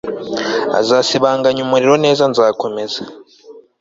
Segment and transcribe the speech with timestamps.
[0.79, 2.99] azasibanganya umuriro neza nzakomeza